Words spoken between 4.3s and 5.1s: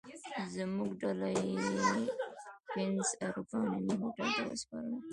ته وسپارله.